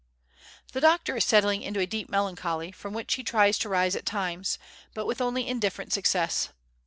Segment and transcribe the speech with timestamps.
[0.73, 4.03] The doctor is settling into a deep melancholy, from which he tries to rise at
[4.03, 4.57] times,
[4.95, 6.49] but with only indifferent success.